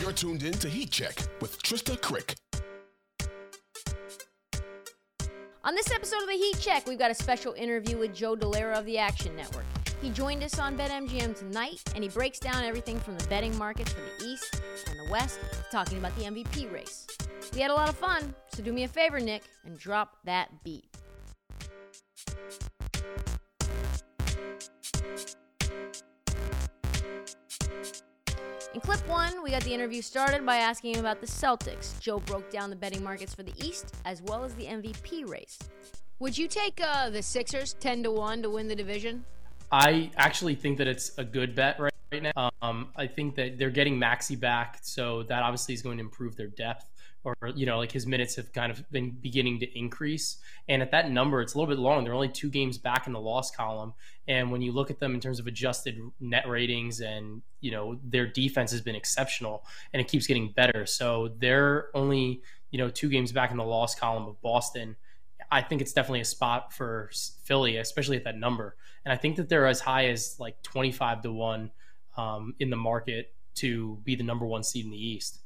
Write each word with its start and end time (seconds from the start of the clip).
You're 0.00 0.12
tuned 0.12 0.42
in 0.42 0.52
to 0.54 0.68
Heat 0.68 0.90
Check 0.90 1.16
with 1.40 1.60
Trista 1.62 2.00
Crick. 2.00 2.34
On 5.64 5.74
this 5.74 5.90
episode 5.90 6.22
of 6.22 6.28
the 6.28 6.34
Heat 6.34 6.58
Check, 6.60 6.86
we've 6.86 6.98
got 6.98 7.10
a 7.10 7.14
special 7.14 7.52
interview 7.54 7.98
with 7.98 8.14
Joe 8.14 8.36
Dellera 8.36 8.78
of 8.78 8.84
the 8.84 8.98
Action 8.98 9.34
Network. 9.34 9.64
He 10.00 10.10
joined 10.10 10.44
us 10.44 10.58
on 10.58 10.76
BetMGM 10.76 11.36
tonight, 11.36 11.82
and 11.94 12.04
he 12.04 12.10
breaks 12.10 12.38
down 12.38 12.62
everything 12.62 13.00
from 13.00 13.18
the 13.18 13.26
betting 13.26 13.56
markets 13.58 13.92
for 13.92 14.00
the 14.00 14.26
East 14.26 14.60
and 14.88 14.98
the 14.98 15.10
West, 15.10 15.40
talking 15.72 15.98
about 15.98 16.14
the 16.16 16.24
MVP 16.24 16.72
race. 16.72 17.06
We 17.52 17.60
had 17.60 17.70
a 17.70 17.74
lot 17.74 17.88
of 17.88 17.96
fun, 17.96 18.34
so 18.54 18.62
do 18.62 18.72
me 18.72 18.84
a 18.84 18.88
favor, 18.88 19.18
Nick, 19.18 19.42
and 19.64 19.76
drop 19.78 20.18
that 20.24 20.50
beat. 20.62 20.84
In 28.74 28.80
clip 28.80 29.06
one, 29.08 29.42
we 29.42 29.50
got 29.50 29.62
the 29.62 29.72
interview 29.72 30.02
started 30.02 30.44
by 30.44 30.56
asking 30.56 30.94
him 30.94 31.00
about 31.00 31.20
the 31.20 31.26
Celtics. 31.26 31.98
Joe 32.00 32.18
broke 32.20 32.50
down 32.50 32.70
the 32.70 32.76
betting 32.76 33.02
markets 33.02 33.34
for 33.34 33.42
the 33.42 33.52
East 33.56 33.94
as 34.04 34.20
well 34.22 34.44
as 34.44 34.54
the 34.54 34.64
MVP 34.64 35.28
race. 35.28 35.58
Would 36.18 36.36
you 36.36 36.48
take 36.48 36.80
uh, 36.82 37.10
the 37.10 37.22
Sixers 37.22 37.74
10 37.80 38.02
to 38.02 38.10
1 38.10 38.42
to 38.42 38.50
win 38.50 38.68
the 38.68 38.76
division? 38.76 39.24
I 39.72 40.10
actually 40.16 40.54
think 40.54 40.78
that 40.78 40.86
it's 40.86 41.12
a 41.18 41.24
good 41.24 41.54
bet 41.54 41.78
right, 41.80 41.92
right 42.12 42.22
now. 42.34 42.50
Um, 42.62 42.88
I 42.96 43.06
think 43.06 43.34
that 43.36 43.58
they're 43.58 43.70
getting 43.70 43.98
Maxey 43.98 44.36
back, 44.36 44.78
so 44.82 45.22
that 45.24 45.42
obviously 45.42 45.74
is 45.74 45.82
going 45.82 45.98
to 45.98 46.04
improve 46.04 46.36
their 46.36 46.46
depth 46.46 46.86
or 47.26 47.48
you 47.54 47.66
know 47.66 47.78
like 47.78 47.90
his 47.90 48.06
minutes 48.06 48.36
have 48.36 48.52
kind 48.52 48.70
of 48.70 48.88
been 48.90 49.10
beginning 49.10 49.58
to 49.60 49.78
increase. 49.78 50.36
And 50.68 50.80
at 50.80 50.92
that 50.92 51.10
number 51.10 51.40
it's 51.42 51.54
a 51.54 51.58
little 51.58 51.74
bit 51.74 51.80
long. 51.80 52.04
They're 52.04 52.14
only 52.14 52.28
two 52.28 52.48
games 52.48 52.78
back 52.78 53.06
in 53.06 53.12
the 53.12 53.20
loss 53.20 53.50
column. 53.50 53.94
And 54.28 54.50
when 54.50 54.62
you 54.62 54.72
look 54.72 54.90
at 54.90 55.00
them 55.00 55.14
in 55.14 55.20
terms 55.20 55.40
of 55.40 55.46
adjusted 55.46 55.98
net 56.20 56.48
ratings 56.48 57.00
and 57.00 57.42
you 57.60 57.72
know 57.72 57.98
their 58.04 58.26
defense 58.26 58.70
has 58.70 58.80
been 58.80 58.94
exceptional 58.94 59.64
and 59.92 60.00
it 60.00 60.08
keeps 60.08 60.26
getting 60.26 60.52
better. 60.52 60.86
So 60.86 61.32
they're 61.38 61.88
only 61.94 62.42
you 62.70 62.78
know 62.78 62.88
two 62.88 63.08
games 63.08 63.32
back 63.32 63.50
in 63.50 63.56
the 63.56 63.64
loss 63.64 63.94
column 63.94 64.26
of 64.28 64.40
boston. 64.40 64.96
I 65.50 65.62
think 65.62 65.80
it's 65.80 65.92
definitely 65.92 66.20
a 66.20 66.24
spot 66.24 66.72
for 66.72 67.10
philly 67.44 67.76
especially 67.76 68.16
at 68.16 68.24
that 68.24 68.38
number. 68.38 68.76
And 69.04 69.12
i 69.12 69.16
think 69.16 69.36
that 69.36 69.48
they're 69.48 69.66
as 69.66 69.80
high 69.80 70.06
as 70.06 70.36
like 70.40 70.62
25 70.62 71.22
to 71.22 71.32
1 71.32 71.70
um, 72.16 72.54
in 72.58 72.70
the 72.70 72.76
market 72.76 73.32
to 73.56 73.98
be 74.04 74.16
the 74.16 74.24
number 74.24 74.46
one 74.46 74.62
seed 74.62 74.84
in 74.84 74.90
the 74.90 74.98
east 74.98 75.40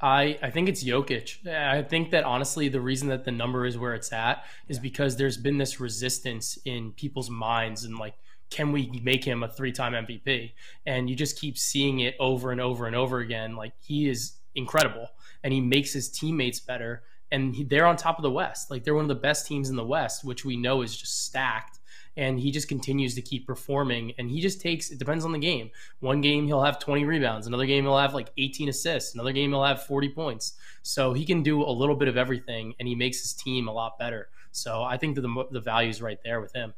I, 0.00 0.38
I 0.42 0.50
think 0.50 0.68
it's 0.68 0.84
Jokic. 0.84 1.46
I 1.46 1.82
think 1.82 2.10
that 2.10 2.24
honestly, 2.24 2.68
the 2.68 2.80
reason 2.80 3.08
that 3.08 3.24
the 3.24 3.32
number 3.32 3.64
is 3.64 3.78
where 3.78 3.94
it's 3.94 4.12
at 4.12 4.44
is 4.68 4.78
because 4.78 5.16
there's 5.16 5.38
been 5.38 5.58
this 5.58 5.80
resistance 5.80 6.58
in 6.64 6.92
people's 6.92 7.30
minds 7.30 7.84
and 7.84 7.98
like, 7.98 8.14
can 8.50 8.72
we 8.72 9.00
make 9.02 9.24
him 9.24 9.42
a 9.42 9.48
three 9.48 9.72
time 9.72 9.92
MVP? 9.92 10.52
And 10.84 11.08
you 11.08 11.16
just 11.16 11.38
keep 11.38 11.58
seeing 11.58 12.00
it 12.00 12.14
over 12.20 12.52
and 12.52 12.60
over 12.60 12.86
and 12.86 12.94
over 12.94 13.18
again. 13.18 13.56
Like, 13.56 13.72
he 13.80 14.08
is 14.08 14.34
incredible 14.54 15.08
and 15.42 15.52
he 15.52 15.60
makes 15.60 15.92
his 15.92 16.10
teammates 16.10 16.60
better. 16.60 17.02
And 17.32 17.54
he, 17.56 17.64
they're 17.64 17.86
on 17.86 17.96
top 17.96 18.18
of 18.18 18.22
the 18.22 18.30
West. 18.30 18.70
Like, 18.70 18.84
they're 18.84 18.94
one 18.94 19.04
of 19.04 19.08
the 19.08 19.14
best 19.14 19.46
teams 19.46 19.70
in 19.70 19.76
the 19.76 19.84
West, 19.84 20.24
which 20.24 20.44
we 20.44 20.56
know 20.56 20.82
is 20.82 20.96
just 20.96 21.24
stacked 21.24 21.80
and 22.16 22.40
he 22.40 22.50
just 22.50 22.68
continues 22.68 23.14
to 23.14 23.22
keep 23.22 23.46
performing 23.46 24.12
and 24.18 24.30
he 24.30 24.40
just 24.40 24.60
takes 24.60 24.90
it 24.90 24.98
depends 24.98 25.24
on 25.24 25.32
the 25.32 25.38
game. 25.38 25.70
One 26.00 26.20
game 26.20 26.46
he'll 26.46 26.62
have 26.62 26.78
20 26.78 27.04
rebounds 27.04 27.46
another 27.46 27.66
game 27.66 27.84
he'll 27.84 27.98
have 27.98 28.14
like 28.14 28.30
18 28.38 28.68
assists 28.68 29.14
another 29.14 29.32
game 29.32 29.50
he'll 29.50 29.64
have 29.64 29.84
40 29.84 30.10
points. 30.10 30.54
So 30.82 31.12
he 31.12 31.24
can 31.24 31.42
do 31.42 31.62
a 31.62 31.70
little 31.70 31.96
bit 31.96 32.08
of 32.08 32.16
everything 32.16 32.74
and 32.78 32.88
he 32.88 32.94
makes 32.94 33.20
his 33.20 33.32
team 33.32 33.68
a 33.68 33.72
lot 33.72 33.98
better. 33.98 34.28
So 34.52 34.82
i 34.82 34.96
think 34.96 35.14
that 35.16 35.22
the, 35.22 35.44
the 35.50 35.60
value 35.60 35.90
is 35.90 36.00
right 36.02 36.18
there 36.24 36.40
with 36.40 36.52
him. 36.54 36.74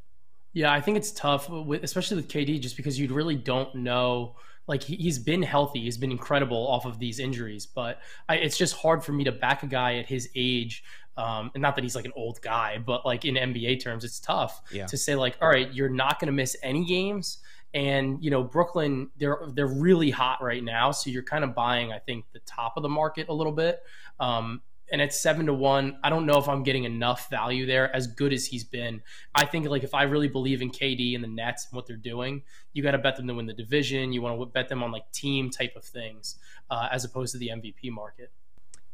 Yeah 0.52 0.72
i 0.72 0.80
think 0.80 0.96
it's 0.96 1.12
tough 1.12 1.48
especially 1.50 2.16
with 2.16 2.28
kd 2.28 2.60
just 2.60 2.76
because 2.76 2.98
you 2.98 3.12
really 3.12 3.36
don't 3.36 3.74
know 3.74 4.36
like 4.66 4.82
he's 4.82 5.18
been 5.18 5.42
healthy 5.42 5.80
he's 5.80 5.96
been 5.96 6.12
incredible 6.12 6.68
off 6.68 6.84
of 6.84 6.98
these 6.98 7.18
injuries 7.18 7.66
but 7.66 8.00
I, 8.28 8.36
it's 8.36 8.56
just 8.56 8.76
hard 8.76 9.02
for 9.02 9.12
me 9.12 9.24
to 9.24 9.32
back 9.32 9.62
a 9.62 9.66
guy 9.66 9.96
at 9.96 10.06
his 10.06 10.28
age 10.36 10.84
um, 11.18 11.50
and 11.52 11.60
not 11.60 11.74
that 11.74 11.82
he's 11.82 11.96
like 11.96 12.04
an 12.04 12.12
old 12.14 12.40
guy, 12.40 12.78
but 12.78 13.04
like 13.04 13.24
in 13.24 13.34
NBA 13.34 13.82
terms, 13.82 14.04
it's 14.04 14.20
tough 14.20 14.62
yeah. 14.70 14.86
to 14.86 14.96
say 14.96 15.16
like, 15.16 15.36
all 15.42 15.48
right, 15.48 15.70
you're 15.74 15.88
not 15.88 16.20
going 16.20 16.28
to 16.28 16.32
miss 16.32 16.56
any 16.62 16.84
games. 16.84 17.38
And 17.74 18.24
you 18.24 18.30
know 18.30 18.42
Brooklyn, 18.42 19.10
they're 19.18 19.40
they're 19.52 19.66
really 19.66 20.10
hot 20.10 20.42
right 20.42 20.64
now, 20.64 20.90
so 20.90 21.10
you're 21.10 21.22
kind 21.22 21.44
of 21.44 21.54
buying, 21.54 21.92
I 21.92 21.98
think, 21.98 22.24
the 22.32 22.38
top 22.46 22.78
of 22.78 22.82
the 22.82 22.88
market 22.88 23.28
a 23.28 23.34
little 23.34 23.52
bit. 23.52 23.80
Um, 24.18 24.62
and 24.90 25.02
at 25.02 25.12
seven 25.12 25.44
to 25.46 25.52
one, 25.52 25.98
I 26.02 26.08
don't 26.08 26.24
know 26.24 26.38
if 26.38 26.48
I'm 26.48 26.62
getting 26.62 26.84
enough 26.84 27.28
value 27.28 27.66
there. 27.66 27.94
As 27.94 28.06
good 28.06 28.32
as 28.32 28.46
he's 28.46 28.64
been, 28.64 29.02
I 29.34 29.44
think 29.44 29.68
like 29.68 29.84
if 29.84 29.92
I 29.92 30.04
really 30.04 30.28
believe 30.28 30.62
in 30.62 30.70
KD 30.70 31.14
and 31.14 31.22
the 31.22 31.28
Nets 31.28 31.66
and 31.70 31.76
what 31.76 31.86
they're 31.86 31.96
doing, 31.96 32.42
you 32.72 32.82
got 32.82 32.92
to 32.92 32.98
bet 32.98 33.16
them 33.16 33.26
to 33.26 33.34
win 33.34 33.44
the 33.44 33.52
division. 33.52 34.14
You 34.14 34.22
want 34.22 34.40
to 34.40 34.46
bet 34.46 34.70
them 34.70 34.82
on 34.82 34.90
like 34.90 35.10
team 35.12 35.50
type 35.50 35.74
of 35.76 35.84
things, 35.84 36.36
uh, 36.70 36.88
as 36.90 37.04
opposed 37.04 37.32
to 37.32 37.38
the 37.38 37.48
MVP 37.48 37.90
market. 37.90 38.32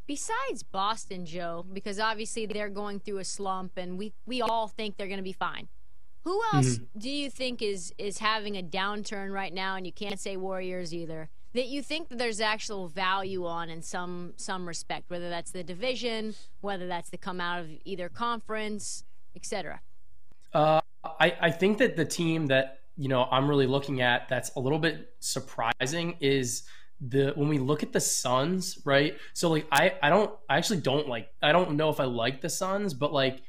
Besides 0.06 0.62
Boston, 0.62 1.24
Joe, 1.24 1.64
because 1.72 1.98
obviously 1.98 2.46
they're 2.46 2.68
going 2.68 3.00
through 3.00 3.18
a 3.18 3.24
slump, 3.24 3.72
and 3.76 3.98
we 3.98 4.12
we 4.26 4.42
all 4.42 4.68
think 4.68 4.96
they're 4.96 5.08
going 5.08 5.18
to 5.18 5.24
be 5.24 5.32
fine. 5.32 5.68
Who 6.24 6.40
else 6.52 6.76
mm-hmm. 6.76 6.98
do 6.98 7.10
you 7.10 7.30
think 7.30 7.62
is 7.62 7.92
is 7.98 8.18
having 8.18 8.56
a 8.56 8.62
downturn 8.62 9.32
right 9.32 9.52
now? 9.52 9.76
And 9.76 9.86
you 9.86 9.92
can't 9.92 10.18
say 10.18 10.36
Warriors 10.36 10.92
either. 10.92 11.30
That 11.54 11.68
you 11.68 11.82
think 11.82 12.08
that 12.08 12.18
there's 12.18 12.40
actual 12.40 12.88
value 12.88 13.46
on 13.46 13.70
in 13.70 13.82
some 13.82 14.34
some 14.36 14.66
respect, 14.66 15.08
whether 15.08 15.30
that's 15.30 15.52
the 15.52 15.62
division, 15.62 16.34
whether 16.60 16.86
that's 16.86 17.10
to 17.10 17.16
come 17.16 17.40
out 17.40 17.60
of 17.60 17.68
either 17.84 18.08
conference, 18.08 19.04
etc. 19.36 19.80
Uh, 20.52 20.80
I 21.04 21.36
I 21.40 21.50
think 21.50 21.78
that 21.78 21.96
the 21.96 22.04
team 22.04 22.46
that 22.46 22.80
you 22.96 23.08
know 23.08 23.28
I'm 23.30 23.48
really 23.48 23.66
looking 23.66 24.00
at 24.00 24.28
that's 24.28 24.50
a 24.56 24.60
little 24.60 24.78
bit 24.78 25.14
surprising 25.20 26.16
is 26.20 26.64
the 27.08 27.32
when 27.34 27.48
we 27.48 27.58
look 27.58 27.82
at 27.82 27.92
the 27.92 28.00
Suns, 28.00 28.78
right? 28.84 29.16
So 29.32 29.50
like 29.50 29.66
I 29.70 29.94
I 30.02 30.10
don't 30.10 30.30
I 30.48 30.56
actually 30.56 30.80
don't 30.80 31.08
like 31.08 31.28
I 31.42 31.52
don't 31.52 31.72
know 31.72 31.90
if 31.90 32.00
I 32.00 32.04
like 32.04 32.40
the 32.40 32.48
Suns, 32.48 32.94
but 32.94 33.12
like 33.12 33.42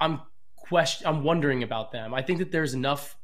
I'm 0.00 0.20
question 0.56 1.06
I'm 1.06 1.22
wondering 1.22 1.62
about 1.62 1.92
them. 1.92 2.14
I 2.14 2.22
think 2.22 2.38
that 2.38 2.50
there's 2.50 2.74
enough, 2.74 3.16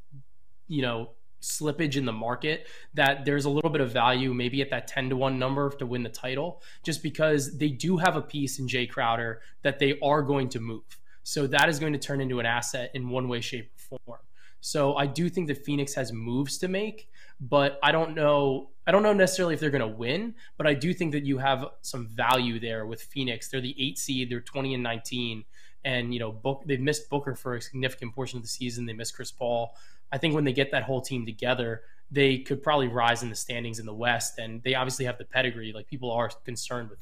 you 0.67 0.81
know, 0.81 1.11
slippage 1.41 1.95
in 1.95 2.05
the 2.05 2.13
market 2.13 2.67
that 2.93 3.25
there's 3.25 3.45
a 3.45 3.49
little 3.49 3.71
bit 3.71 3.81
of 3.81 3.91
value 3.91 4.31
maybe 4.31 4.61
at 4.61 4.69
that 4.69 4.87
10 4.87 5.09
to 5.09 5.17
1 5.17 5.39
number 5.39 5.71
to 5.71 5.87
win 5.87 6.03
the 6.03 6.09
title 6.09 6.61
just 6.83 7.01
because 7.01 7.57
they 7.57 7.69
do 7.69 7.97
have 7.97 8.15
a 8.15 8.21
piece 8.21 8.59
in 8.59 8.67
Jae 8.67 8.87
Crowder 8.87 9.41
that 9.63 9.79
they 9.79 9.97
are 10.03 10.21
going 10.21 10.49
to 10.49 10.59
move. 10.59 10.83
So 11.23 11.47
that 11.47 11.67
is 11.67 11.79
going 11.79 11.93
to 11.93 11.99
turn 11.99 12.21
into 12.21 12.39
an 12.39 12.45
asset 12.45 12.91
in 12.93 13.09
one 13.09 13.27
way 13.27 13.41
shape 13.41 13.71
or 13.89 13.97
form. 14.05 14.19
So 14.61 14.95
I 14.95 15.07
do 15.07 15.27
think 15.27 15.47
that 15.47 15.65
Phoenix 15.65 15.93
has 15.95 16.13
moves 16.13 16.59
to 16.59 16.67
make, 16.67 17.09
but 17.39 17.79
I 17.83 17.91
don't 17.91 18.15
know. 18.15 18.69
I 18.85 18.91
don't 18.91 19.03
know 19.03 19.13
necessarily 19.13 19.55
if 19.55 19.59
they're 19.59 19.71
going 19.71 19.81
to 19.81 19.87
win, 19.87 20.35
but 20.57 20.67
I 20.67 20.75
do 20.75 20.93
think 20.93 21.11
that 21.13 21.25
you 21.25 21.39
have 21.39 21.65
some 21.81 22.07
value 22.07 22.59
there 22.59 22.85
with 22.85 23.01
Phoenix. 23.01 23.49
They're 23.49 23.61
the 23.61 23.75
eight 23.79 23.97
seed. 23.97 24.29
They're 24.29 24.39
twenty 24.39 24.75
and 24.75 24.83
nineteen, 24.83 25.43
and 25.83 26.13
you 26.13 26.19
know 26.19 26.31
Book, 26.31 26.63
they've 26.65 26.79
missed 26.79 27.09
Booker 27.09 27.35
for 27.35 27.55
a 27.55 27.61
significant 27.61 28.13
portion 28.13 28.37
of 28.37 28.43
the 28.43 28.49
season. 28.49 28.85
They 28.85 28.93
missed 28.93 29.15
Chris 29.15 29.31
Paul. 29.31 29.75
I 30.11 30.19
think 30.19 30.35
when 30.35 30.43
they 30.43 30.53
get 30.53 30.71
that 30.71 30.83
whole 30.83 31.01
team 31.01 31.25
together, 31.25 31.81
they 32.11 32.37
could 32.39 32.61
probably 32.61 32.87
rise 32.87 33.23
in 33.23 33.29
the 33.29 33.35
standings 33.35 33.79
in 33.79 33.87
the 33.87 33.93
West, 33.93 34.37
and 34.37 34.61
they 34.61 34.75
obviously 34.75 35.05
have 35.05 35.17
the 35.17 35.25
pedigree. 35.25 35.73
Like 35.73 35.87
people 35.87 36.11
are 36.11 36.29
concerned 36.45 36.91
with. 36.91 36.99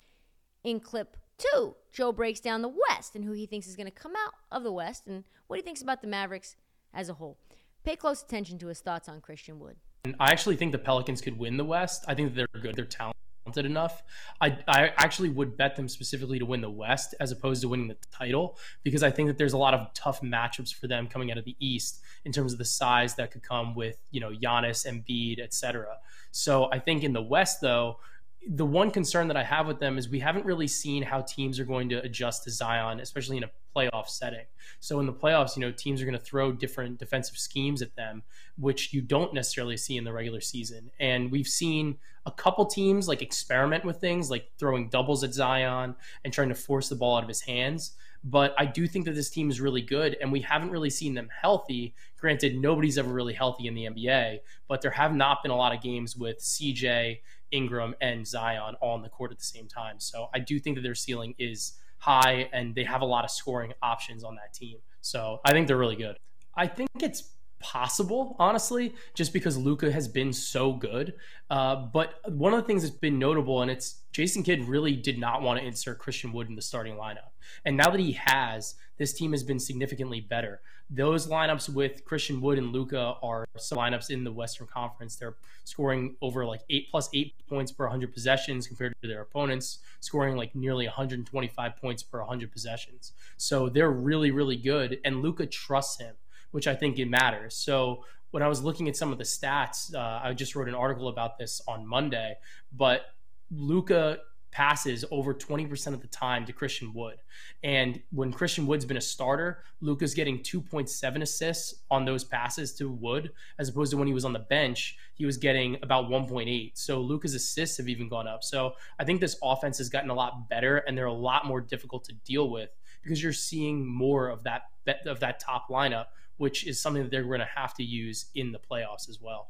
In 0.63 0.79
clip 0.79 1.17
two, 1.37 1.75
Joe 1.91 2.11
breaks 2.11 2.39
down 2.39 2.61
the 2.61 2.73
West 2.89 3.15
and 3.15 3.25
who 3.25 3.31
he 3.31 3.45
thinks 3.45 3.67
is 3.67 3.75
going 3.75 3.87
to 3.87 3.91
come 3.91 4.13
out 4.15 4.33
of 4.51 4.63
the 4.63 4.71
West 4.71 5.07
and 5.07 5.23
what 5.47 5.57
he 5.57 5.63
thinks 5.63 5.81
about 5.81 6.01
the 6.01 6.07
Mavericks 6.07 6.55
as 6.93 7.09
a 7.09 7.13
whole. 7.13 7.37
Pay 7.83 7.95
close 7.95 8.21
attention 8.21 8.57
to 8.59 8.67
his 8.67 8.79
thoughts 8.79 9.07
on 9.07 9.21
Christian 9.21 9.59
Wood. 9.59 9.77
I 10.19 10.31
actually 10.31 10.55
think 10.55 10.71
the 10.71 10.79
Pelicans 10.79 11.21
could 11.21 11.37
win 11.37 11.57
the 11.57 11.65
West. 11.65 12.05
I 12.07 12.13
think 12.13 12.33
they're 12.33 12.47
good. 12.61 12.75
They're 12.75 12.85
talented 12.85 13.15
enough. 13.57 14.03
I, 14.39 14.57
I 14.67 14.91
actually 14.97 15.29
would 15.29 15.57
bet 15.57 15.75
them 15.75 15.87
specifically 15.87 16.39
to 16.39 16.45
win 16.45 16.61
the 16.61 16.69
West 16.69 17.15
as 17.19 17.31
opposed 17.31 17.61
to 17.61 17.69
winning 17.69 17.87
the 17.87 17.97
title 18.11 18.57
because 18.83 19.03
I 19.03 19.11
think 19.11 19.27
that 19.27 19.37
there's 19.37 19.53
a 19.53 19.57
lot 19.57 19.73
of 19.73 19.93
tough 19.93 20.21
matchups 20.21 20.73
for 20.73 20.87
them 20.87 21.07
coming 21.07 21.31
out 21.31 21.37
of 21.37 21.45
the 21.45 21.55
East 21.59 22.01
in 22.25 22.31
terms 22.31 22.53
of 22.53 22.59
the 22.59 22.65
size 22.65 23.15
that 23.15 23.31
could 23.31 23.43
come 23.43 23.75
with 23.75 23.97
you 24.11 24.19
know 24.19 24.31
Giannis, 24.31 24.85
Embiid, 24.85 25.39
etc. 25.41 25.97
So 26.31 26.69
I 26.71 26.79
think 26.79 27.03
in 27.03 27.13
the 27.13 27.21
West 27.21 27.61
though, 27.61 27.99
the 28.47 28.65
one 28.65 28.89
concern 28.89 29.27
that 29.27 29.37
I 29.37 29.43
have 29.43 29.67
with 29.67 29.79
them 29.79 29.97
is 29.97 30.07
we 30.07 30.19
haven't 30.19 30.45
really 30.45 30.67
seen 30.67 31.03
how 31.03 31.21
teams 31.21 31.59
are 31.59 31.65
going 31.65 31.89
to 31.89 32.01
adjust 32.01 32.43
to 32.45 32.51
Zion, 32.51 32.99
especially 32.99 33.37
in 33.37 33.43
a 33.43 33.49
playoff 33.75 34.07
setting. 34.07 34.45
So 34.79 34.99
in 34.99 35.05
the 35.05 35.13
playoffs, 35.13 35.55
you 35.55 35.61
know, 35.61 35.71
teams 35.71 36.01
are 36.01 36.05
going 36.05 36.17
to 36.17 36.23
throw 36.23 36.51
different 36.51 36.99
defensive 36.99 37.37
schemes 37.37 37.81
at 37.81 37.95
them, 37.95 38.23
which 38.57 38.93
you 38.93 39.01
don't 39.01 39.33
necessarily 39.33 39.77
see 39.77 39.97
in 39.97 40.03
the 40.03 40.13
regular 40.13 40.41
season. 40.41 40.89
And 40.99 41.31
we've 41.31 41.47
seen 41.47 41.97
a 42.25 42.31
couple 42.31 42.65
teams 42.65 43.07
like 43.07 43.21
experiment 43.21 43.83
with 43.83 43.97
things 43.97 44.31
like 44.31 44.49
throwing 44.57 44.89
doubles 44.89 45.23
at 45.23 45.33
Zion 45.33 45.95
and 46.23 46.33
trying 46.33 46.49
to 46.49 46.55
force 46.55 46.89
the 46.89 46.95
ball 46.95 47.17
out 47.17 47.23
of 47.23 47.29
his 47.29 47.41
hands. 47.41 47.93
But 48.23 48.53
I 48.57 48.65
do 48.65 48.87
think 48.87 49.05
that 49.05 49.15
this 49.15 49.29
team 49.29 49.49
is 49.49 49.61
really 49.61 49.81
good, 49.81 50.17
and 50.21 50.31
we 50.31 50.41
haven't 50.41 50.71
really 50.71 50.89
seen 50.89 51.13
them 51.13 51.29
healthy. 51.41 51.95
Granted, 52.19 52.59
nobody's 52.59 52.97
ever 52.97 53.11
really 53.11 53.33
healthy 53.33 53.67
in 53.67 53.75
the 53.75 53.85
NBA, 53.85 54.39
but 54.67 54.81
there 54.81 54.91
have 54.91 55.15
not 55.15 55.41
been 55.41 55.51
a 55.51 55.55
lot 55.55 55.73
of 55.73 55.81
games 55.81 56.17
with 56.17 56.39
CJ, 56.39 57.19
Ingram, 57.51 57.95
and 58.01 58.27
Zion 58.27 58.75
all 58.81 58.93
on 58.93 59.01
the 59.01 59.09
court 59.09 59.31
at 59.31 59.39
the 59.39 59.45
same 59.45 59.67
time. 59.67 59.99
So 59.99 60.29
I 60.33 60.39
do 60.39 60.59
think 60.59 60.75
that 60.75 60.81
their 60.81 60.95
ceiling 60.95 61.33
is 61.39 61.73
high, 61.97 62.49
and 62.51 62.75
they 62.75 62.83
have 62.83 63.01
a 63.01 63.05
lot 63.05 63.23
of 63.23 63.31
scoring 63.31 63.73
options 63.81 64.23
on 64.23 64.35
that 64.35 64.53
team. 64.53 64.79
So 65.01 65.39
I 65.45 65.51
think 65.51 65.67
they're 65.67 65.77
really 65.77 65.95
good. 65.95 66.17
I 66.55 66.67
think 66.67 66.89
it's 67.01 67.31
possible, 67.59 68.35
honestly, 68.39 68.95
just 69.13 69.33
because 69.33 69.57
Luka 69.57 69.91
has 69.91 70.07
been 70.07 70.33
so 70.33 70.73
good. 70.73 71.13
Uh, 71.49 71.75
but 71.75 72.15
one 72.29 72.53
of 72.53 72.59
the 72.59 72.65
things 72.65 72.83
that's 72.83 72.95
been 72.95 73.19
notable, 73.19 73.61
and 73.61 73.69
it's 73.69 73.98
Jason 74.11 74.43
Kidd 74.43 74.67
really 74.67 74.95
did 74.95 75.19
not 75.19 75.41
want 75.41 75.59
to 75.59 75.65
insert 75.65 75.99
Christian 75.99 76.31
Wood 76.33 76.49
in 76.49 76.55
the 76.55 76.61
starting 76.61 76.95
lineup. 76.95 77.31
And 77.65 77.77
now 77.77 77.89
that 77.89 77.99
he 77.99 78.13
has, 78.13 78.75
this 78.97 79.13
team 79.13 79.31
has 79.31 79.43
been 79.43 79.59
significantly 79.59 80.19
better. 80.21 80.61
Those 80.89 81.27
lineups 81.27 81.69
with 81.69 82.03
Christian 82.05 82.41
Wood 82.41 82.57
and 82.57 82.73
Luka 82.73 83.15
are 83.21 83.45
some 83.57 83.77
lineups 83.77 84.09
in 84.09 84.23
the 84.23 84.31
Western 84.31 84.67
Conference. 84.67 85.15
They're 85.15 85.35
scoring 85.63 86.15
over 86.21 86.45
like 86.45 86.61
eight 86.69 86.87
plus 86.89 87.09
eight 87.13 87.33
points 87.47 87.71
per 87.71 87.85
100 87.85 88.11
possessions 88.11 88.67
compared 88.67 88.93
to 89.01 89.07
their 89.07 89.21
opponents, 89.21 89.79
scoring 89.99 90.35
like 90.35 90.55
nearly 90.55 90.85
125 90.85 91.75
points 91.77 92.01
per 92.01 92.19
100 92.19 92.51
possessions. 92.51 93.13
So 93.37 93.69
they're 93.69 93.91
really, 93.91 94.31
really 94.31 94.57
good. 94.57 94.99
And 95.05 95.21
Luka 95.21 95.45
trusts 95.45 95.99
him 95.99 96.15
which 96.51 96.67
I 96.67 96.75
think 96.75 96.99
it 96.99 97.09
matters. 97.09 97.55
So 97.55 98.05
when 98.31 98.43
I 98.43 98.47
was 98.47 98.63
looking 98.63 98.87
at 98.87 98.95
some 98.95 99.11
of 99.11 99.17
the 99.17 99.23
stats, 99.23 99.93
uh, 99.93 100.21
I 100.23 100.33
just 100.33 100.55
wrote 100.55 100.67
an 100.67 100.75
article 100.75 101.07
about 101.07 101.37
this 101.37 101.61
on 101.67 101.85
Monday, 101.85 102.37
but 102.75 103.01
Luka 103.51 104.19
passes 104.51 105.05
over 105.11 105.33
20% 105.33 105.93
of 105.93 106.01
the 106.01 106.07
time 106.07 106.45
to 106.45 106.53
Christian 106.53 106.91
Wood. 106.93 107.17
And 107.63 108.01
when 108.11 108.31
Christian 108.31 108.65
Wood's 108.65 108.85
been 108.85 108.97
a 108.97 109.01
starter, 109.01 109.63
Luka's 109.79 110.15
getting 110.15 110.39
2.7 110.39 111.21
assists 111.21 111.75
on 111.91 112.03
those 112.03 112.23
passes 112.23 112.73
to 112.75 112.89
Wood, 112.89 113.31
as 113.59 113.69
opposed 113.69 113.91
to 113.91 113.97
when 113.97 114.07
he 114.07 114.13
was 114.13 114.25
on 114.25 114.33
the 114.33 114.39
bench, 114.39 114.97
he 115.13 115.25
was 115.25 115.37
getting 115.37 115.77
about 115.83 116.09
1.8. 116.09 116.71
So 116.73 116.99
Luka's 116.99 117.35
assists 117.35 117.77
have 117.77 117.87
even 117.87 118.09
gone 118.09 118.27
up. 118.27 118.43
So 118.43 118.73
I 118.99 119.03
think 119.03 119.21
this 119.21 119.37
offense 119.43 119.77
has 119.77 119.89
gotten 119.89 120.09
a 120.09 120.15
lot 120.15 120.49
better 120.49 120.77
and 120.77 120.97
they're 120.97 121.05
a 121.05 121.13
lot 121.13 121.45
more 121.45 121.61
difficult 121.61 122.03
to 122.05 122.13
deal 122.25 122.49
with 122.49 122.69
because 123.03 123.21
you're 123.21 123.33
seeing 123.33 123.85
more 123.85 124.29
of 124.29 124.43
that 124.43 124.63
of 125.05 125.19
that 125.19 125.39
top 125.39 125.69
lineup 125.69 126.05
which 126.39 126.65
is 126.65 126.81
something 126.81 127.03
that 127.03 127.11
they're 127.11 127.23
going 127.23 127.39
to 127.39 127.45
have 127.53 127.73
to 127.75 127.83
use 127.83 128.27
in 128.33 128.53
the 128.53 128.59
playoffs 128.59 129.09
as 129.09 129.19
well. 129.21 129.49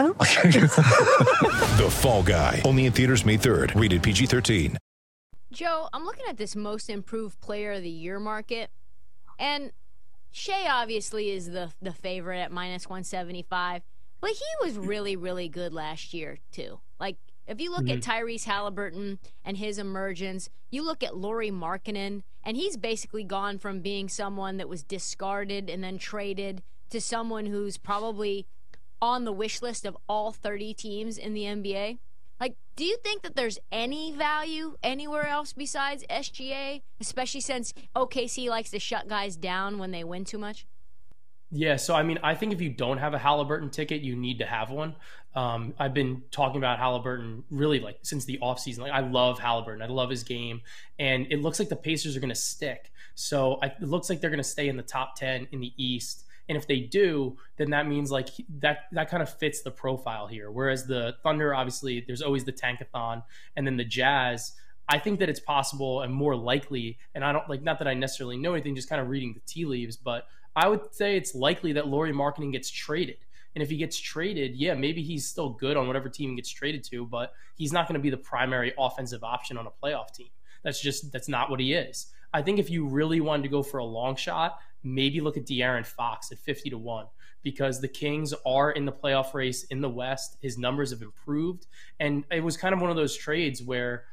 The 0.19 1.87
Fall 1.89 2.21
Guy. 2.23 2.61
Only 2.65 2.85
in 2.85 2.91
theaters 2.91 3.25
May 3.25 3.37
3rd. 3.37 3.79
Rated 3.79 4.03
PG-13. 4.03 4.77
Joe, 5.51 5.89
I'm 5.91 6.05
looking 6.05 6.25
at 6.29 6.37
this 6.37 6.55
most 6.55 6.89
improved 6.89 7.39
player 7.41 7.73
of 7.73 7.83
the 7.83 7.89
year 7.89 8.19
market, 8.19 8.69
and 9.37 9.71
Shai 10.31 10.69
obviously 10.69 11.29
is 11.29 11.51
the 11.51 11.71
the 11.81 11.91
favorite 11.91 12.39
at 12.39 12.51
minus 12.51 12.87
175, 12.87 13.81
but 14.21 14.29
he 14.29 14.65
was 14.65 14.77
really 14.77 15.17
really 15.17 15.49
good 15.49 15.73
last 15.73 16.13
year 16.13 16.39
too. 16.51 16.79
Like 16.99 17.17
if 17.47 17.59
you 17.59 17.69
look 17.69 17.89
at 17.89 17.99
mm-hmm. 17.99 18.11
Tyrese 18.11 18.45
Halliburton 18.45 19.19
and 19.43 19.57
his 19.57 19.77
emergence, 19.77 20.49
you 20.69 20.85
look 20.85 21.03
at 21.03 21.17
Lauri 21.17 21.51
Markkanen, 21.51 22.21
and 22.45 22.55
he's 22.55 22.77
basically 22.77 23.25
gone 23.25 23.57
from 23.57 23.81
being 23.81 24.07
someone 24.07 24.55
that 24.55 24.69
was 24.69 24.83
discarded 24.83 25.69
and 25.69 25.83
then 25.83 25.97
traded 25.97 26.63
to 26.91 27.01
someone 27.01 27.47
who's 27.47 27.77
probably 27.77 28.47
on 29.01 29.25
the 29.25 29.31
wish 29.31 29.61
list 29.61 29.85
of 29.85 29.97
all 30.07 30.31
30 30.31 30.73
teams 30.73 31.17
in 31.17 31.33
the 31.33 31.43
NBA. 31.43 31.97
Like, 32.39 32.55
do 32.75 32.85
you 32.85 32.97
think 32.97 33.21
that 33.21 33.35
there's 33.35 33.59
any 33.71 34.11
value 34.11 34.75
anywhere 34.81 35.27
else 35.27 35.53
besides 35.53 36.03
SGA, 36.09 36.81
especially 36.99 37.41
since 37.41 37.73
OKC 37.95 38.49
likes 38.49 38.71
to 38.71 38.79
shut 38.79 39.07
guys 39.07 39.35
down 39.35 39.77
when 39.77 39.91
they 39.91 40.03
win 40.03 40.25
too 40.25 40.39
much? 40.39 40.65
Yeah, 41.53 41.75
so 41.75 41.93
I 41.93 42.03
mean, 42.03 42.17
I 42.23 42.33
think 42.33 42.53
if 42.53 42.61
you 42.61 42.69
don't 42.69 42.97
have 42.97 43.13
a 43.13 43.17
Halliburton 43.17 43.69
ticket, 43.69 44.01
you 44.01 44.15
need 44.15 44.39
to 44.39 44.45
have 44.45 44.71
one. 44.71 44.95
Um, 45.35 45.73
I've 45.77 45.93
been 45.93 46.23
talking 46.31 46.57
about 46.57 46.79
Halliburton 46.79 47.43
really 47.51 47.79
like 47.79 47.99
since 48.03 48.23
the 48.23 48.39
offseason. 48.41 48.79
Like, 48.79 48.93
I 48.93 49.01
love 49.01 49.37
Halliburton. 49.37 49.81
I 49.81 49.87
love 49.87 50.09
his 50.09 50.23
game. 50.23 50.61
And 50.97 51.27
it 51.29 51.41
looks 51.41 51.59
like 51.59 51.67
the 51.67 51.75
Pacers 51.75 52.15
are 52.15 52.21
going 52.21 52.29
to 52.29 52.35
stick. 52.35 52.91
So 53.15 53.59
I, 53.61 53.67
it 53.67 53.83
looks 53.83 54.09
like 54.09 54.21
they're 54.21 54.29
going 54.29 54.37
to 54.37 54.43
stay 54.43 54.69
in 54.69 54.77
the 54.77 54.83
top 54.83 55.15
10 55.17 55.49
in 55.51 55.59
the 55.59 55.73
East. 55.75 56.25
And 56.51 56.57
if 56.57 56.67
they 56.67 56.81
do, 56.81 57.37
then 57.55 57.69
that 57.69 57.87
means 57.87 58.11
like 58.11 58.27
that 58.59 58.79
that 58.91 59.09
kind 59.09 59.23
of 59.23 59.29
fits 59.29 59.61
the 59.61 59.71
profile 59.71 60.27
here. 60.27 60.51
Whereas 60.51 60.85
the 60.85 61.15
Thunder, 61.23 61.55
obviously, 61.55 62.03
there's 62.05 62.21
always 62.21 62.43
the 62.43 62.51
tankathon, 62.51 63.23
and 63.55 63.65
then 63.65 63.77
the 63.77 63.85
Jazz. 63.85 64.51
I 64.89 64.99
think 64.99 65.19
that 65.19 65.29
it's 65.29 65.39
possible 65.39 66.01
and 66.01 66.13
more 66.13 66.35
likely, 66.35 66.97
and 67.15 67.23
I 67.23 67.31
don't 67.31 67.47
like 67.49 67.61
not 67.61 67.79
that 67.79 67.87
I 67.87 67.93
necessarily 67.93 68.35
know 68.35 68.51
anything, 68.51 68.75
just 68.75 68.89
kind 68.89 69.01
of 69.01 69.07
reading 69.07 69.31
the 69.33 69.39
tea 69.47 69.63
leaves, 69.63 69.95
but 69.95 70.27
I 70.53 70.67
would 70.67 70.93
say 70.93 71.15
it's 71.15 71.33
likely 71.33 71.71
that 71.71 71.87
Lauri 71.87 72.11
Markkanen 72.11 72.51
gets 72.51 72.69
traded. 72.69 73.19
And 73.55 73.63
if 73.63 73.69
he 73.69 73.77
gets 73.77 73.97
traded, 73.97 74.57
yeah, 74.57 74.73
maybe 74.73 75.01
he's 75.01 75.25
still 75.25 75.51
good 75.51 75.77
on 75.77 75.87
whatever 75.87 76.09
team 76.09 76.31
he 76.31 76.35
gets 76.35 76.49
traded 76.49 76.83
to, 76.91 77.05
but 77.05 77.31
he's 77.55 77.71
not 77.71 77.87
going 77.87 77.97
to 77.97 78.03
be 78.03 78.09
the 78.09 78.17
primary 78.17 78.73
offensive 78.77 79.23
option 79.23 79.57
on 79.57 79.67
a 79.67 79.71
playoff 79.81 80.13
team. 80.13 80.31
That's 80.63 80.81
just 80.81 81.13
that's 81.13 81.29
not 81.29 81.49
what 81.49 81.61
he 81.61 81.71
is. 81.71 82.07
I 82.33 82.41
think 82.41 82.59
if 82.59 82.69
you 82.69 82.87
really 82.87 83.21
wanted 83.21 83.43
to 83.43 83.49
go 83.49 83.63
for 83.63 83.77
a 83.77 83.85
long 83.85 84.17
shot, 84.17 84.59
maybe 84.83 85.19
look 85.19 85.37
at 85.37 85.45
De'Aaron 85.45 85.85
Fox 85.85 86.31
at 86.31 86.39
50 86.39 86.71
to 86.71 86.77
1 86.77 87.05
because 87.43 87.81
the 87.81 87.87
Kings 87.87 88.33
are 88.45 88.71
in 88.71 88.85
the 88.85 88.91
playoff 88.91 89.33
race 89.33 89.63
in 89.65 89.81
the 89.81 89.89
West. 89.89 90.37
His 90.41 90.57
numbers 90.57 90.91
have 90.91 91.01
improved. 91.01 91.67
And 91.99 92.23
it 92.31 92.43
was 92.43 92.57
kind 92.57 92.73
of 92.73 92.81
one 92.81 92.89
of 92.89 92.95
those 92.95 93.15
trades 93.15 93.63
where 93.63 94.05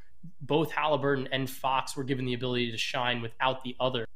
both 0.42 0.70
Halliburton 0.72 1.28
and 1.32 1.48
Fox 1.48 1.96
were 1.96 2.04
given 2.04 2.25
the 2.25 2.34
ability 2.34 2.70
to 2.70 2.76
shine 2.76 3.22
without 3.22 3.62
the 3.62 3.76
other, 3.80 4.06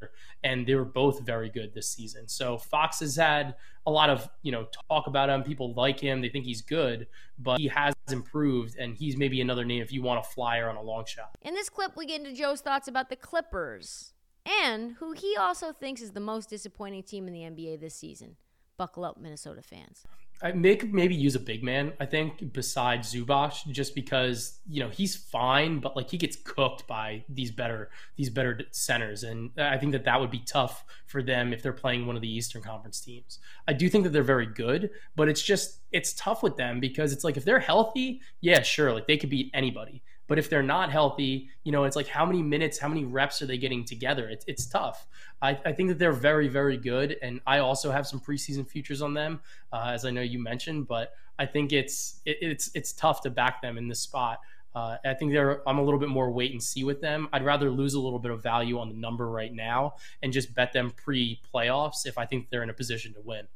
and 0.42 0.66
they 0.66 0.74
were 0.74 0.84
both 0.84 1.20
very 1.20 1.48
good 1.48 1.74
this 1.74 1.88
season. 1.88 2.28
So 2.28 2.58
Fox 2.58 3.00
has 3.00 3.16
had 3.16 3.54
a 3.86 3.90
lot 3.90 4.10
of 4.10 4.28
you 4.42 4.52
know 4.52 4.66
talk 4.88 5.06
about 5.06 5.30
him. 5.30 5.42
People 5.42 5.74
like 5.74 6.00
him; 6.00 6.20
they 6.20 6.28
think 6.28 6.44
he's 6.44 6.62
good, 6.62 7.06
but 7.38 7.58
he 7.58 7.68
has 7.68 7.94
improved, 8.10 8.76
and 8.78 8.96
he's 8.96 9.16
maybe 9.16 9.40
another 9.40 9.64
name 9.64 9.82
if 9.82 9.92
you 9.92 10.02
want 10.02 10.24
a 10.24 10.28
flyer 10.28 10.68
on 10.68 10.76
a 10.76 10.82
long 10.82 11.04
shot. 11.04 11.30
In 11.42 11.54
this 11.54 11.68
clip, 11.68 11.96
we 11.96 12.06
get 12.06 12.20
into 12.20 12.34
Joe's 12.34 12.60
thoughts 12.60 12.88
about 12.88 13.08
the 13.08 13.16
Clippers 13.16 14.12
and 14.46 14.92
who 14.98 15.12
he 15.12 15.36
also 15.36 15.72
thinks 15.72 16.02
is 16.02 16.12
the 16.12 16.20
most 16.20 16.48
disappointing 16.48 17.02
team 17.02 17.26
in 17.28 17.32
the 17.32 17.40
NBA 17.40 17.80
this 17.80 17.94
season. 17.94 18.36
Buckle 18.76 19.04
up, 19.04 19.18
Minnesota 19.18 19.62
fans. 19.62 20.04
I 20.42 20.50
may 20.50 20.76
maybe 20.90 21.14
use 21.14 21.36
a 21.36 21.40
big 21.40 21.62
man. 21.62 21.92
I 22.00 22.06
think 22.06 22.52
besides 22.52 23.14
Zubac, 23.14 23.64
just 23.70 23.94
because 23.94 24.58
you 24.68 24.82
know 24.82 24.88
he's 24.88 25.14
fine, 25.14 25.78
but 25.78 25.94
like 25.94 26.10
he 26.10 26.18
gets 26.18 26.36
cooked 26.36 26.88
by 26.88 27.24
these 27.28 27.52
better 27.52 27.90
these 28.16 28.28
better 28.28 28.60
centers, 28.72 29.22
and 29.22 29.50
I 29.56 29.78
think 29.78 29.92
that 29.92 30.04
that 30.04 30.20
would 30.20 30.32
be 30.32 30.40
tough 30.40 30.84
for 31.06 31.22
them 31.22 31.52
if 31.52 31.62
they're 31.62 31.72
playing 31.72 32.06
one 32.06 32.16
of 32.16 32.22
the 32.22 32.34
Eastern 32.34 32.60
Conference 32.60 33.00
teams. 33.00 33.38
I 33.68 33.72
do 33.72 33.88
think 33.88 34.02
that 34.02 34.10
they're 34.10 34.24
very 34.24 34.46
good, 34.46 34.90
but 35.14 35.28
it's 35.28 35.42
just 35.42 35.78
it's 35.92 36.12
tough 36.14 36.42
with 36.42 36.56
them 36.56 36.80
because 36.80 37.12
it's 37.12 37.22
like 37.22 37.36
if 37.36 37.44
they're 37.44 37.60
healthy, 37.60 38.20
yeah, 38.40 38.62
sure, 38.62 38.92
like 38.92 39.06
they 39.06 39.16
could 39.16 39.30
beat 39.30 39.50
anybody. 39.54 40.02
But 40.32 40.38
if 40.38 40.48
they're 40.48 40.62
not 40.62 40.90
healthy, 40.90 41.50
you 41.62 41.72
know, 41.72 41.84
it's 41.84 41.94
like 41.94 42.08
how 42.08 42.24
many 42.24 42.42
minutes, 42.42 42.78
how 42.78 42.88
many 42.88 43.04
reps 43.04 43.42
are 43.42 43.46
they 43.46 43.58
getting 43.58 43.84
together? 43.84 44.30
It's, 44.30 44.46
it's 44.48 44.64
tough. 44.64 45.06
I, 45.42 45.58
I 45.62 45.72
think 45.72 45.90
that 45.90 45.98
they're 45.98 46.10
very, 46.10 46.48
very 46.48 46.78
good. 46.78 47.18
And 47.20 47.42
I 47.46 47.58
also 47.58 47.90
have 47.90 48.06
some 48.06 48.18
preseason 48.18 48.66
futures 48.66 49.02
on 49.02 49.12
them, 49.12 49.40
uh, 49.74 49.90
as 49.92 50.06
I 50.06 50.10
know 50.10 50.22
you 50.22 50.42
mentioned, 50.42 50.88
but 50.88 51.12
I 51.38 51.44
think 51.44 51.74
it's, 51.74 52.22
it, 52.24 52.38
it's, 52.40 52.70
it's 52.74 52.94
tough 52.94 53.20
to 53.24 53.30
back 53.30 53.60
them 53.60 53.76
in 53.76 53.88
this 53.88 54.00
spot. 54.00 54.40
Uh, 54.74 54.96
I 55.04 55.12
think 55.12 55.32
they're. 55.32 55.68
I'm 55.68 55.76
a 55.76 55.82
little 55.82 56.00
bit 56.00 56.08
more 56.08 56.30
wait 56.30 56.52
and 56.52 56.62
see 56.62 56.82
with 56.82 57.02
them. 57.02 57.28
I'd 57.34 57.44
rather 57.44 57.70
lose 57.70 57.92
a 57.92 58.00
little 58.00 58.18
bit 58.18 58.30
of 58.30 58.42
value 58.42 58.78
on 58.78 58.88
the 58.88 58.96
number 58.96 59.28
right 59.28 59.52
now 59.52 59.96
and 60.22 60.32
just 60.32 60.54
bet 60.54 60.72
them 60.72 60.92
pre 60.96 61.42
playoffs 61.54 62.06
if 62.06 62.16
I 62.16 62.24
think 62.24 62.48
they're 62.48 62.62
in 62.62 62.70
a 62.70 62.72
position 62.72 63.12
to 63.12 63.20
win. 63.20 63.48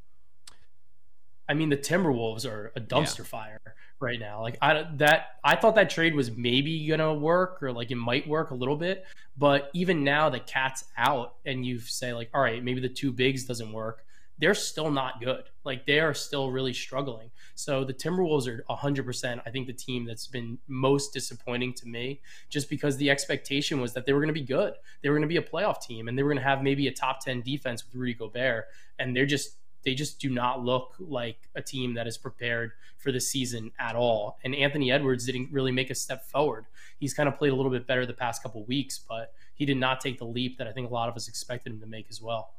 I 1.48 1.54
mean, 1.54 1.68
the 1.68 1.76
Timberwolves 1.76 2.44
are 2.44 2.72
a 2.76 2.80
dumpster 2.80 3.18
yeah. 3.18 3.24
fire 3.24 3.60
right 4.00 4.18
now. 4.18 4.42
Like 4.42 4.58
I 4.60 4.86
that 4.94 5.36
I 5.44 5.56
thought 5.56 5.74
that 5.76 5.90
trade 5.90 6.14
was 6.14 6.30
maybe 6.30 6.86
gonna 6.86 7.14
work 7.14 7.62
or 7.62 7.72
like 7.72 7.90
it 7.90 7.96
might 7.96 8.26
work 8.28 8.50
a 8.50 8.54
little 8.54 8.76
bit, 8.76 9.04
but 9.36 9.70
even 9.74 10.04
now 10.04 10.28
the 10.28 10.40
cat's 10.40 10.84
out 10.96 11.34
and 11.44 11.64
you 11.64 11.78
say 11.78 12.12
like, 12.12 12.30
all 12.34 12.40
right, 12.40 12.62
maybe 12.62 12.80
the 12.80 12.88
two 12.88 13.12
bigs 13.12 13.44
doesn't 13.44 13.72
work. 13.72 14.04
They're 14.38 14.54
still 14.54 14.90
not 14.90 15.20
good. 15.22 15.44
Like 15.64 15.86
they 15.86 15.98
are 15.98 16.12
still 16.12 16.50
really 16.50 16.74
struggling. 16.74 17.30
So 17.54 17.84
the 17.84 17.94
Timberwolves 17.94 18.46
are 18.46 18.62
100%, 18.68 19.40
I 19.46 19.50
think, 19.50 19.66
the 19.66 19.72
team 19.72 20.04
that's 20.04 20.26
been 20.26 20.58
most 20.68 21.14
disappointing 21.14 21.72
to 21.72 21.88
me, 21.88 22.20
just 22.50 22.68
because 22.68 22.98
the 22.98 23.08
expectation 23.08 23.80
was 23.80 23.94
that 23.94 24.04
they 24.04 24.12
were 24.12 24.20
going 24.20 24.34
to 24.34 24.38
be 24.38 24.46
good. 24.46 24.74
They 25.00 25.08
were 25.08 25.14
going 25.14 25.26
to 25.26 25.28
be 25.28 25.38
a 25.38 25.42
playoff 25.42 25.80
team 25.80 26.08
and 26.08 26.18
they 26.18 26.22
were 26.22 26.28
going 26.28 26.42
to 26.42 26.46
have 26.46 26.62
maybe 26.62 26.86
a 26.86 26.92
top 26.92 27.20
10 27.20 27.40
defense 27.40 27.82
with 27.82 27.94
Rudy 27.94 28.12
Gobert. 28.12 28.66
And 28.98 29.16
they're 29.16 29.24
just 29.24 29.56
they 29.86 29.94
just 29.94 30.18
do 30.18 30.28
not 30.28 30.64
look 30.64 30.96
like 30.98 31.48
a 31.54 31.62
team 31.62 31.94
that 31.94 32.08
is 32.08 32.18
prepared 32.18 32.72
for 32.98 33.12
the 33.12 33.20
season 33.20 33.70
at 33.78 33.94
all. 33.94 34.36
And 34.42 34.52
Anthony 34.52 34.90
Edwards 34.90 35.24
didn't 35.24 35.48
really 35.52 35.70
make 35.70 35.90
a 35.90 35.94
step 35.94 36.26
forward. 36.26 36.66
He's 36.98 37.14
kind 37.14 37.28
of 37.28 37.38
played 37.38 37.52
a 37.52 37.54
little 37.54 37.70
bit 37.70 37.86
better 37.86 38.04
the 38.04 38.12
past 38.12 38.42
couple 38.42 38.64
weeks, 38.64 38.98
but 38.98 39.32
he 39.54 39.64
did 39.64 39.76
not 39.76 40.00
take 40.00 40.18
the 40.18 40.24
leap 40.24 40.58
that 40.58 40.66
I 40.66 40.72
think 40.72 40.90
a 40.90 40.92
lot 40.92 41.08
of 41.08 41.14
us 41.14 41.28
expected 41.28 41.72
him 41.72 41.80
to 41.80 41.86
make 41.86 42.08
as 42.10 42.20
well. 42.20 42.54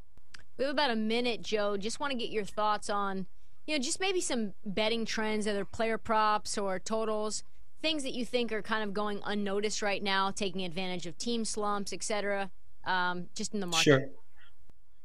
We 0.57 0.63
have 0.63 0.73
about 0.73 0.89
a 0.89 0.95
minute, 0.95 1.41
Joe. 1.41 1.75
Just 1.75 1.99
want 1.99 2.11
to 2.11 2.17
get 2.17 2.29
your 2.29 2.45
thoughts 2.45 2.89
on, 2.89 3.25
you 3.65 3.75
know, 3.75 3.83
just 3.83 3.99
maybe 3.99 4.21
some 4.21 4.53
betting 4.65 5.03
trends, 5.03 5.49
either 5.49 5.65
player 5.65 5.97
props 5.97 6.57
or 6.57 6.79
totals, 6.79 7.43
things 7.81 8.03
that 8.03 8.13
you 8.13 8.23
think 8.23 8.53
are 8.53 8.61
kind 8.61 8.85
of 8.85 8.93
going 8.93 9.19
unnoticed 9.25 9.81
right 9.81 10.01
now, 10.01 10.31
taking 10.31 10.63
advantage 10.63 11.05
of 11.05 11.17
team 11.17 11.43
slumps, 11.43 11.91
etc. 11.91 12.51
Um, 12.85 13.25
just 13.35 13.53
in 13.53 13.59
the 13.59 13.67
market. 13.67 13.83
Sure. 13.83 14.07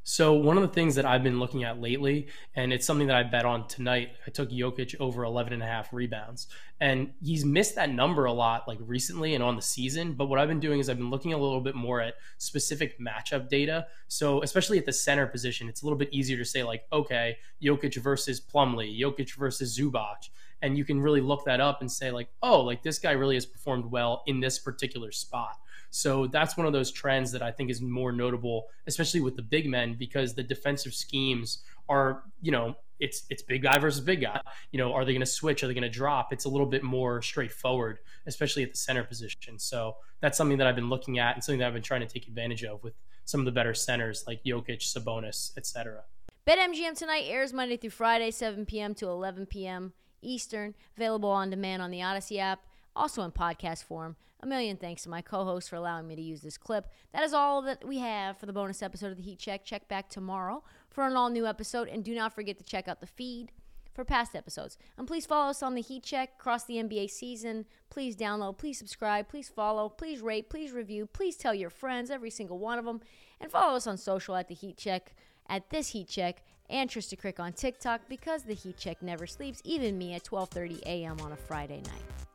So 0.04 0.32
one 0.32 0.56
of 0.56 0.62
the 0.62 0.68
things 0.68 0.96
that 0.96 1.06
I've 1.06 1.22
been 1.22 1.38
looking 1.38 1.62
at 1.62 1.80
lately, 1.80 2.26
and 2.56 2.72
it's 2.72 2.84
something 2.84 3.06
that 3.06 3.16
I 3.16 3.22
bet 3.22 3.44
on 3.44 3.68
tonight, 3.68 4.10
I 4.26 4.30
took 4.30 4.50
Jokic 4.50 4.96
over 4.98 5.22
11 5.22 5.52
and 5.52 5.62
a 5.62 5.66
half 5.66 5.92
rebounds. 5.92 6.48
And 6.80 7.12
he's 7.22 7.44
missed 7.44 7.76
that 7.76 7.90
number 7.90 8.24
a 8.24 8.32
lot 8.32 8.66
like 8.66 8.78
recently 8.80 9.34
and 9.36 9.44
on 9.44 9.54
the 9.54 9.62
season. 9.62 10.14
But 10.14 10.26
what 10.26 10.40
I've 10.40 10.48
been 10.48 10.58
doing 10.58 10.80
is 10.80 10.90
I've 10.90 10.98
been 10.98 11.10
looking 11.10 11.32
a 11.34 11.38
little 11.38 11.60
bit 11.60 11.76
more 11.76 12.00
at 12.00 12.14
specific 12.38 12.98
matchup 12.98 13.48
data. 13.48 13.86
So 14.08 14.42
especially 14.42 14.78
at 14.78 14.86
the 14.86 14.92
center 14.92 15.26
position, 15.26 15.68
it's 15.68 15.82
a 15.82 15.84
little 15.84 15.98
bit 15.98 16.12
easier 16.12 16.38
to 16.38 16.44
say 16.44 16.64
like, 16.64 16.84
okay, 16.92 17.38
Jokic 17.62 17.96
versus 18.02 18.40
Plumlee, 18.40 18.98
Jokic 18.98 19.36
versus 19.36 19.78
Zubac. 19.78 20.30
And 20.62 20.76
you 20.76 20.84
can 20.84 21.00
really 21.00 21.20
look 21.20 21.44
that 21.44 21.60
up 21.60 21.80
and 21.80 21.90
say 21.90 22.10
like, 22.10 22.28
oh, 22.42 22.60
like 22.62 22.82
this 22.82 22.98
guy 22.98 23.12
really 23.12 23.36
has 23.36 23.46
performed 23.46 23.86
well 23.86 24.24
in 24.26 24.40
this 24.40 24.58
particular 24.58 25.12
spot. 25.12 25.58
So 25.94 26.26
that's 26.26 26.56
one 26.56 26.66
of 26.66 26.72
those 26.72 26.90
trends 26.90 27.30
that 27.32 27.42
I 27.42 27.52
think 27.52 27.70
is 27.70 27.82
more 27.82 28.12
notable, 28.12 28.64
especially 28.86 29.20
with 29.20 29.36
the 29.36 29.42
big 29.42 29.68
men, 29.68 29.94
because 29.98 30.32
the 30.32 30.42
defensive 30.42 30.94
schemes 30.94 31.62
are, 31.86 32.22
you 32.40 32.50
know, 32.50 32.74
it's 32.98 33.24
it's 33.28 33.42
big 33.42 33.62
guy 33.62 33.78
versus 33.78 34.00
big 34.00 34.22
guy. 34.22 34.40
You 34.70 34.78
know, 34.78 34.94
are 34.94 35.04
they 35.04 35.12
going 35.12 35.20
to 35.20 35.26
switch? 35.26 35.62
Are 35.62 35.66
they 35.66 35.74
going 35.74 35.82
to 35.82 35.90
drop? 35.90 36.32
It's 36.32 36.46
a 36.46 36.48
little 36.48 36.66
bit 36.66 36.82
more 36.82 37.20
straightforward, 37.20 37.98
especially 38.26 38.62
at 38.62 38.70
the 38.70 38.78
center 38.78 39.04
position. 39.04 39.58
So 39.58 39.96
that's 40.20 40.38
something 40.38 40.56
that 40.58 40.66
I've 40.66 40.76
been 40.76 40.88
looking 40.88 41.18
at 41.18 41.34
and 41.34 41.44
something 41.44 41.58
that 41.58 41.66
I've 41.66 41.74
been 41.74 41.82
trying 41.82 42.00
to 42.00 42.06
take 42.06 42.26
advantage 42.26 42.64
of 42.64 42.82
with 42.82 42.94
some 43.26 43.40
of 43.40 43.44
the 43.44 43.52
better 43.52 43.74
centers 43.74 44.24
like 44.26 44.42
Jokic, 44.44 44.80
Sabonis, 44.80 45.54
etc. 45.58 46.04
BetMGM 46.48 46.96
tonight 46.96 47.24
airs 47.26 47.52
Monday 47.52 47.76
through 47.76 47.90
Friday, 47.90 48.30
7 48.30 48.64
p.m. 48.64 48.94
to 48.94 49.08
11 49.08 49.44
p.m. 49.44 49.92
Eastern. 50.22 50.74
Available 50.96 51.28
on 51.28 51.50
demand 51.50 51.82
on 51.82 51.90
the 51.90 51.98
Audacy 51.98 52.38
app, 52.38 52.60
also 52.94 53.22
in 53.22 53.30
podcast 53.32 53.84
form. 53.84 54.16
A 54.40 54.46
million 54.46 54.76
thanks 54.76 55.04
to 55.04 55.08
my 55.08 55.22
co 55.22 55.44
host 55.44 55.70
for 55.70 55.76
allowing 55.76 56.08
me 56.08 56.16
to 56.16 56.22
use 56.22 56.40
this 56.40 56.58
clip. 56.58 56.88
That 57.12 57.22
is 57.22 57.32
all 57.32 57.62
that 57.62 57.86
we 57.86 57.98
have 57.98 58.38
for 58.38 58.46
the 58.46 58.52
bonus 58.52 58.82
episode 58.82 59.12
of 59.12 59.16
the 59.16 59.22
Heat 59.22 59.38
Check. 59.38 59.64
Check 59.64 59.86
back 59.86 60.08
tomorrow 60.08 60.64
for 60.90 61.06
an 61.06 61.16
all 61.16 61.30
new 61.30 61.46
episode, 61.46 61.88
and 61.88 62.04
do 62.04 62.14
not 62.14 62.34
forget 62.34 62.58
to 62.58 62.64
check 62.64 62.88
out 62.88 63.00
the 63.00 63.06
feed 63.06 63.52
for 63.94 64.04
past 64.04 64.34
episodes. 64.34 64.78
And 64.98 65.06
please 65.06 65.26
follow 65.26 65.50
us 65.50 65.62
on 65.62 65.74
the 65.74 65.80
Heat 65.80 66.02
Check 66.02 66.30
across 66.38 66.64
the 66.64 66.74
NBA 66.74 67.10
season. 67.10 67.66
Please 67.90 68.16
download, 68.16 68.58
please 68.58 68.78
subscribe, 68.78 69.28
please 69.28 69.48
follow, 69.48 69.88
please 69.88 70.20
rate, 70.20 70.50
please 70.50 70.72
review, 70.72 71.06
please 71.06 71.36
tell 71.36 71.54
your 71.54 71.70
friends, 71.70 72.10
every 72.10 72.30
single 72.30 72.58
one 72.58 72.78
of 72.78 72.84
them. 72.84 73.00
And 73.40 73.50
follow 73.50 73.76
us 73.76 73.86
on 73.86 73.96
social 73.96 74.34
at 74.34 74.48
the 74.48 74.54
Heat 74.54 74.76
Check, 74.76 75.14
at 75.48 75.70
this 75.70 75.90
Heat 75.90 76.08
Check, 76.08 76.42
and 76.70 76.88
Trista 76.88 77.18
Crick 77.18 77.38
on 77.38 77.52
TikTok 77.52 78.02
because 78.08 78.44
the 78.44 78.54
Heat 78.54 78.78
Check 78.78 79.02
never 79.02 79.26
sleeps, 79.26 79.60
even 79.64 79.98
me 79.98 80.14
at 80.14 80.24
12:30 80.24 80.80
a.m. 80.82 81.20
on 81.20 81.32
a 81.32 81.36
Friday 81.36 81.82
night. 81.82 82.31